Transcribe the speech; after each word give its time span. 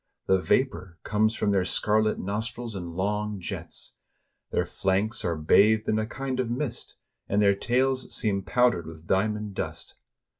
The 0.25 0.39
vapor 0.39 0.97
comes 1.03 1.35
from 1.35 1.51
their 1.51 1.63
scarlet 1.63 2.17
nos 2.17 2.47
trils 2.51 2.75
in 2.75 2.95
long 2.95 3.39
jets; 3.39 3.97
their 4.49 4.65
flanks 4.65 5.23
are 5.23 5.35
bathed 5.35 5.87
in 5.87 5.99
a 5.99 6.07
kind 6.07 6.39
of 6.39 6.49
mist, 6.49 6.95
and 7.29 7.39
their 7.39 7.53
tails 7.53 8.11
seem 8.11 8.41
powdered 8.41 8.87
with 8.87 9.05
diamond 9.05 9.53
dust. 9.53 9.97